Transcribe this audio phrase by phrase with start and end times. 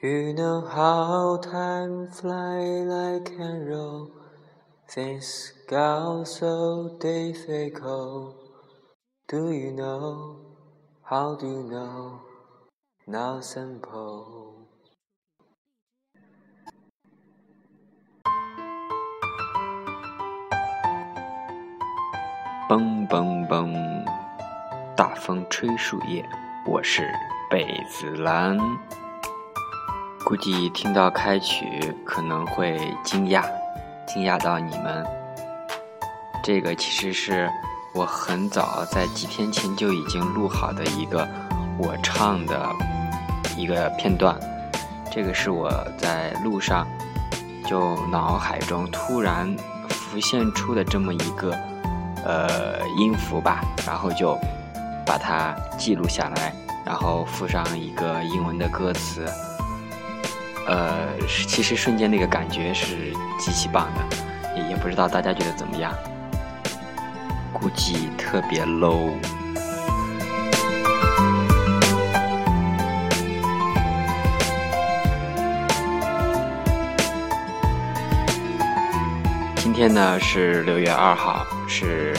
[0.00, 4.12] You know how time flies like a roll.
[4.88, 8.36] things got so difficult.
[9.26, 10.36] Do you know?
[11.02, 12.20] How do you know?
[13.08, 14.68] Not simple.
[22.68, 24.04] 嘣嘣嘣，
[24.94, 26.24] 大风吹树叶，
[26.66, 27.10] 我是
[27.50, 28.56] 贝子兰。
[30.28, 31.64] 估计听到开曲
[32.04, 33.42] 可能会惊讶，
[34.06, 35.02] 惊讶到你们。
[36.44, 37.50] 这个其实是
[37.94, 41.26] 我很早在几天前就已经录好的一个
[41.78, 42.70] 我唱的
[43.56, 44.38] 一个片段。
[45.10, 46.86] 这个是我在路上
[47.66, 49.56] 就脑海中突然
[49.88, 51.58] 浮现出的这么一个。
[52.26, 54.36] 呃，音符吧，然后就
[55.06, 56.52] 把它记录下来，
[56.84, 59.24] 然后附上一个英文的歌词。
[60.68, 65.94] 呃，其实瞬间那个感觉是极其棒的，也不知道大家觉得怎么样，
[67.54, 69.10] 估计特别 low。
[79.56, 82.12] 今天呢是六月二号，是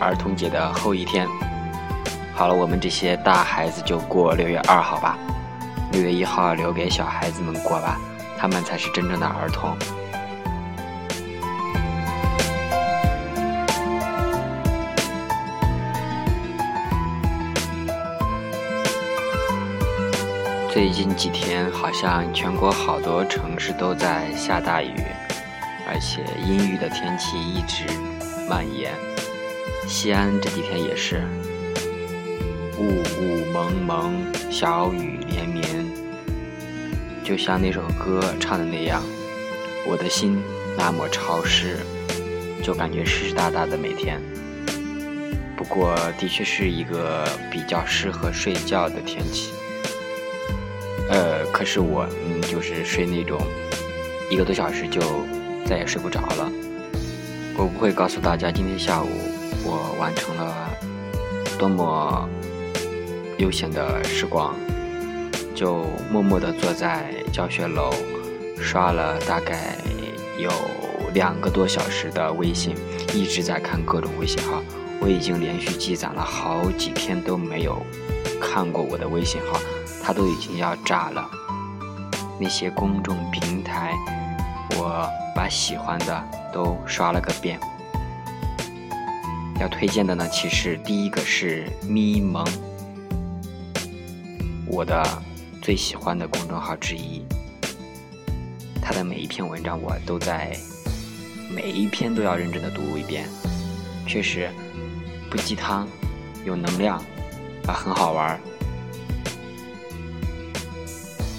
[0.00, 1.28] 儿童节的后一天。
[2.32, 5.18] 好了，我们这些大孩子就过六月二号吧，
[5.92, 7.98] 六月一号留给小孩子们过吧，
[8.38, 9.76] 他们才是真正的儿童。
[20.72, 24.94] 最近几天，好像全国好多城市都在下大雨。
[25.92, 27.84] 而且阴郁的天气一直
[28.48, 28.92] 蔓延，
[29.88, 31.26] 西安这几天也是
[32.78, 35.49] 雾雾蒙蒙，小雨连，
[37.30, 39.00] 就像那首歌唱的那样，
[39.86, 40.42] 我的心
[40.76, 41.76] 那么潮湿，
[42.60, 44.20] 就感觉湿湿哒哒的每天。
[45.56, 49.52] 不过的确是一个比较适合睡觉的天气，
[51.08, 53.40] 呃，可是我嗯就是睡那种
[54.28, 55.00] 一个多小时就。
[55.66, 56.50] 再也睡不着了。
[57.56, 59.08] 我不会告诉大家今天下午
[59.62, 60.68] 我完成了
[61.56, 62.28] 多么
[63.38, 64.52] 悠闲的时光，
[65.60, 67.92] 就默默地坐在教学楼，
[68.56, 69.76] 刷了大概
[70.38, 70.50] 有
[71.12, 72.74] 两个多小时的微信，
[73.12, 74.62] 一直在看各种微信号。
[75.02, 77.84] 我已经连续积攒了好几天都没有
[78.40, 79.60] 看过我的微信号，
[80.02, 81.30] 它都已经要炸了。
[82.40, 83.94] 那些公众平台。
[84.78, 87.60] 我把喜欢的都刷了个遍。
[89.60, 92.46] 要推荐的呢，其实第一个是咪蒙，
[94.66, 95.02] 我的
[95.62, 97.22] 最喜欢的公众号之一。
[98.82, 100.56] 他的每一篇文章我都在
[101.54, 103.28] 每一篇都要认真的读一遍，
[104.06, 104.48] 确实
[105.30, 105.86] 不鸡汤，
[106.44, 106.96] 有能量，
[107.66, 108.40] 啊，很好玩。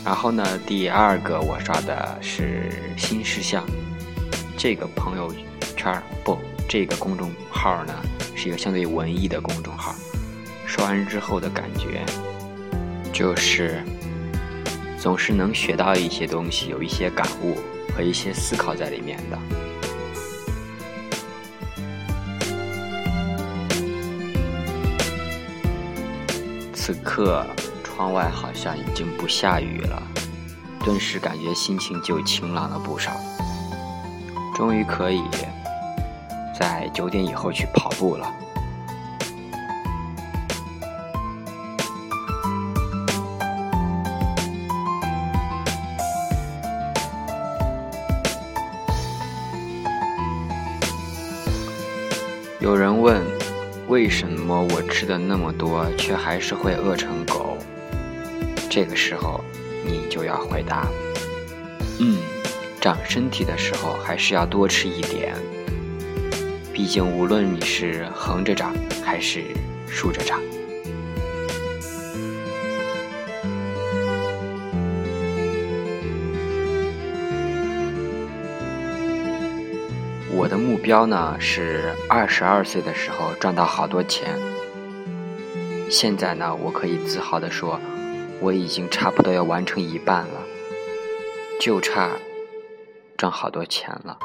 [0.06, 3.66] 然后呢，第二个我刷的是新事项，
[4.58, 5.34] 这个朋友
[5.76, 6.38] 圈不，
[6.70, 7.94] 这个公众号呢
[8.36, 9.96] 是一个相对文艺的公众号。
[10.66, 12.04] 刷完之后的感觉，
[13.12, 13.84] 就是
[15.02, 17.58] 总是能学到一些东西，有一些感悟
[17.92, 19.40] 和一些思考在里面的。
[26.72, 27.44] 此刻。
[27.84, 30.02] 窗外好像已经不下雨了，
[30.84, 33.12] 顿时感觉心情就晴朗了不少。
[34.56, 35.22] 终于可以
[36.58, 38.28] 在九点以后去跑步了。
[52.62, 53.20] 有人问，
[53.88, 57.58] 为什么我吃的那么多，却还是会饿成狗？
[58.70, 59.44] 这个时候，
[59.84, 60.88] 你就要回答
[61.98, 62.20] ：“嗯，
[62.80, 65.34] 长身体的时候还是要多吃一点。
[66.72, 69.44] 毕竟，无论你是横着长还是
[69.88, 70.40] 竖着长，
[80.34, 84.38] 我的目标呢是二十二岁的时候赚到好多钱。
[85.90, 87.80] 现在呢，我可以自豪地说。”
[88.42, 90.42] 我已经差不多要完成一半了，
[91.60, 92.10] 就差
[93.16, 94.18] 赚好多钱了。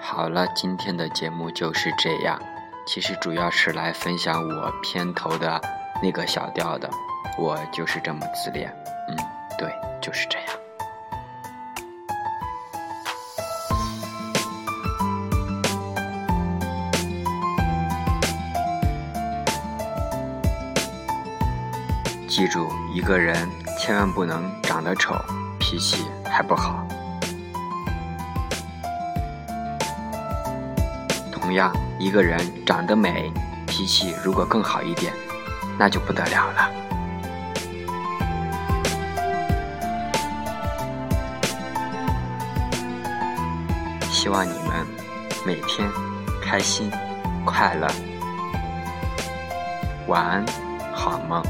[0.00, 2.42] 好了，今天的节目就是这样，
[2.88, 5.62] 其实主要是来分享我片头的
[6.02, 6.90] 那个小调的。
[7.38, 8.74] 我就是这么自恋，
[9.08, 9.16] 嗯，
[9.58, 10.48] 对，就是这样。
[22.26, 23.36] 记住，一个人
[23.78, 25.14] 千万不能长得丑，
[25.58, 26.86] 脾气还不好。
[31.30, 33.30] 同样，一个人长得美，
[33.66, 35.12] 脾气如果更好一点，
[35.78, 36.70] 那就不得了了。
[44.26, 44.84] 希望你们
[45.46, 45.88] 每天
[46.42, 46.90] 开心、
[47.44, 47.86] 快乐。
[50.08, 50.44] 晚安，
[50.92, 51.40] 好梦。